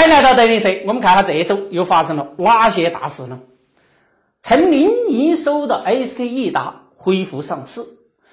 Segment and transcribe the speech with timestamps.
[0.00, 3.38] 欢迎来到德云社，我们看下这一周又发生了哪些大事呢？
[4.40, 7.84] 成零营收的 ST 益达恢复上市，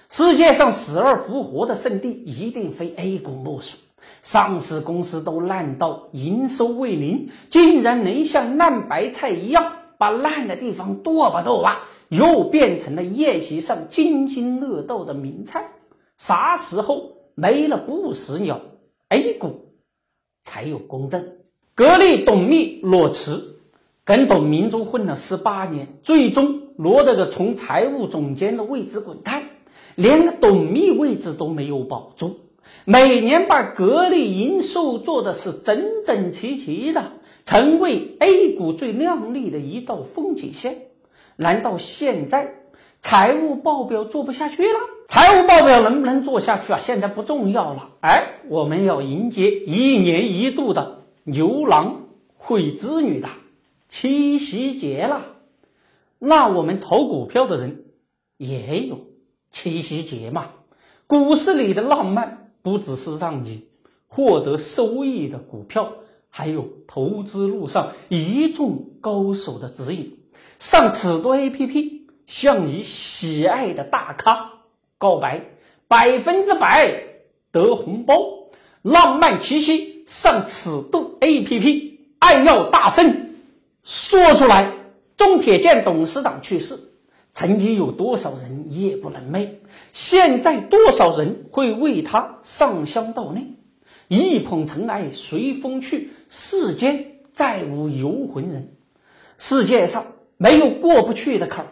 [0.08, 3.76] 世界上死而复活的圣地一定非 A 股莫属。
[4.22, 15.72] 上市公司都烂到营收为零，竟然能像烂白菜一样把烂的地方剁吧剁吧，又变成了宴席上津津乐道的名菜。
[16.16, 18.62] 啥时候没了不死鸟
[19.09, 19.73] ，A 股
[20.41, 21.34] 才有公正？
[21.77, 23.59] 格力董秘裸辞，
[24.04, 29.44] 跟董明珠混了十八年，最终落得个从财务总监的位置滚蛋，
[29.94, 32.40] 连个董秘位置都没有保住。
[32.84, 37.12] 每年把格力营收做的是整整齐齐的，
[37.45, 40.88] 成为 A 股最亮丽的一道风景线。
[41.35, 42.55] 难道现在
[42.98, 44.80] 财务报表做不下去了？
[45.07, 46.80] 财务报表能不能做下去啊？
[46.80, 50.97] 现在不重要了，哎，我们要迎接一年一度的。
[51.30, 53.27] 牛郎会织女的
[53.90, 55.26] 七夕节了，
[56.20, 57.84] 那我们炒股票的人
[58.38, 59.02] 也有
[59.49, 60.52] 七夕节嘛？
[61.05, 63.68] 股市里的浪漫不只是让你
[64.07, 65.95] 获得收益的股票，
[66.29, 70.17] 还有投资路上一众高手的指引。
[70.57, 74.53] 上此多 A P P 向你喜爱的大咖
[74.97, 75.43] 告白，
[75.89, 77.03] 百分之百
[77.52, 78.15] 得红包，
[78.91, 80.03] 浪漫七夕。
[80.07, 83.27] 上尺度 A P P，爱要大声
[83.83, 84.73] 说出来。
[85.17, 86.80] 中铁建董事长去世，
[87.33, 89.49] 曾经有多少人夜不能寐？
[89.91, 93.53] 现在多少人会为他上香悼念？
[94.08, 98.71] 一捧尘埃随风去，世间再无游魂人。
[99.38, 100.05] 世界上
[100.38, 101.67] 没有过不去的坎儿，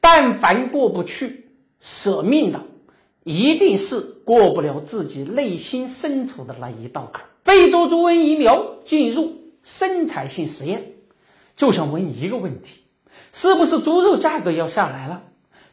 [0.00, 2.62] 但凡过不去，舍命的，
[3.24, 7.24] 一定是过不了自己内心深处的那一道坎。
[7.44, 10.92] 非洲猪瘟疫苗进入生产性实验，
[11.56, 12.80] 就想问一个问题：
[13.32, 15.22] 是不是猪肉价格要下来了？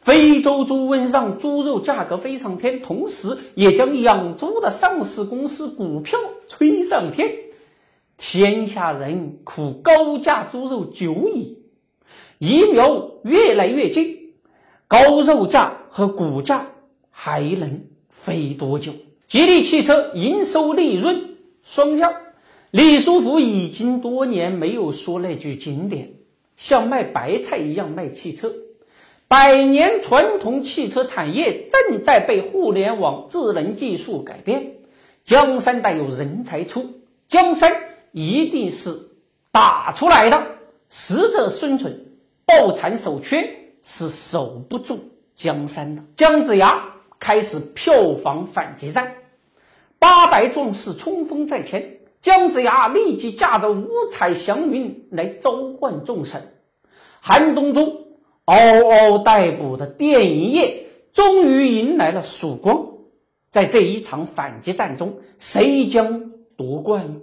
[0.00, 6.18] 非洲猪瘟让猪肉价格飞上天，同时也将养猪的上市公司股票
[6.48, 7.30] 吹上天。
[8.16, 11.58] 天下人苦高价猪肉久矣，
[12.38, 14.32] 疫苗越来越近，
[14.88, 16.66] 高肉价和股价
[17.22, 18.94] 还能飞多久？
[19.28, 21.36] 吉利汽车营收利润。
[21.62, 22.14] 双降，
[22.70, 26.12] 李书福已经多年没有说那句经典，
[26.56, 28.50] 像卖白菜一样卖汽车。
[29.28, 34.76] 百年传统汽车产业正在被互联网智能技术改变。
[35.22, 36.86] 江山代有人才出，
[37.28, 37.70] 江山
[38.12, 38.98] 一定是
[39.52, 40.42] 打出来的。
[40.88, 42.02] 适者生存，
[42.46, 44.98] 抱残守缺是守不住
[45.34, 46.02] 江山的。
[46.16, 49.14] 姜子牙开始票房反击战。
[50.00, 56.54] 八百壮士冲锋在前，姜子牙立即驾着五彩祥云来召唤众神。
[57.20, 58.06] 寒冬中
[58.46, 62.88] 嗷嗷待哺的电影业终于迎来了曙光。
[63.50, 67.20] 在这一场反击战中，谁将夺冠呢？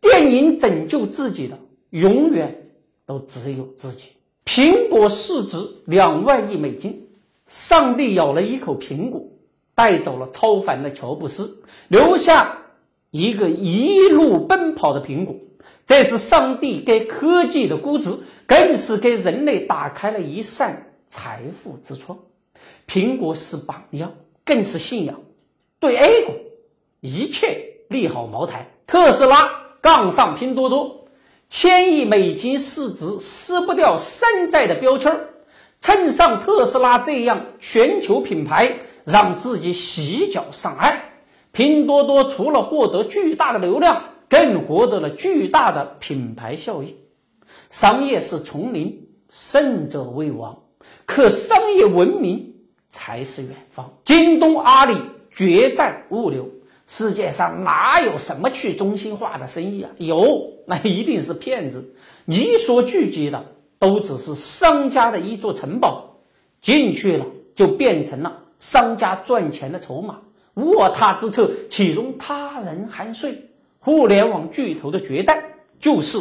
[0.00, 1.58] 电影拯救自己的，
[1.90, 2.70] 永远
[3.06, 4.10] 都只有自己。
[4.44, 7.07] 苹果市值两万亿美金，
[7.48, 9.24] 上帝咬了一口苹果。
[9.74, 12.58] 带走了超凡的乔布斯，留下
[13.12, 15.36] 一个一路奔跑的苹果。
[15.86, 18.10] 这是上帝给科技的估值，
[18.44, 22.18] 更是给人类打开了一扇财富之窗。
[22.88, 25.20] 苹果是榜样，更是信仰。
[25.78, 26.32] 对 A 股，
[26.98, 28.72] 一切利好茅台。
[28.84, 29.48] 特斯拉
[29.80, 31.06] 杠上拼多多，
[31.48, 35.28] 千亿美金市值撕不掉山寨的标签儿，
[35.78, 38.78] 蹭上特斯拉这样全球品牌。
[39.08, 41.00] 让自己洗脚上岸。
[41.50, 46.94] 拼多多除了获得巨大的流量，更获得了巨大的品牌效应。
[47.70, 50.58] 商业是丛林，胜者为王，
[51.06, 52.54] 可商业文明
[52.90, 53.90] 才是远方。
[54.04, 54.94] 京东、阿里
[55.30, 56.50] 决战物流，
[56.86, 59.90] 世界上哪有什么去中心化的生意啊？
[59.96, 61.94] 有，那一定是骗子。
[62.26, 63.42] 你所聚集的
[63.78, 66.18] 都只是商家的一座城堡，
[66.60, 68.44] 进去了就变成了。
[68.58, 70.20] 商家赚钱的筹码，
[70.54, 73.50] 卧榻之侧岂容他人酣睡？
[73.78, 75.44] 互联网巨头的决战
[75.78, 76.18] 就是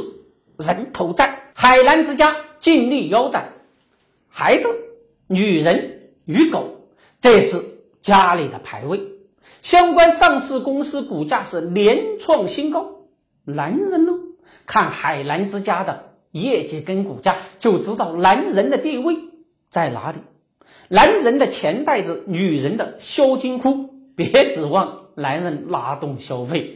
[0.57, 1.39] 人头战。
[1.53, 3.53] 海澜之家尽力腰斩，
[4.29, 4.67] 孩子、
[5.25, 6.87] 女人与狗，
[7.19, 7.63] 这是
[7.99, 9.01] 家里的排位。
[9.61, 13.07] 相关上市公司股价是连创新高。
[13.43, 14.11] 男人呢？
[14.67, 16.06] 看海澜之家的
[16.41, 19.15] 业绩跟股价，就知道男人的地位
[19.69, 20.19] 在哪里。
[20.89, 26.75] 男人的钱袋子，女人的销金库，别指望男人拉动消费。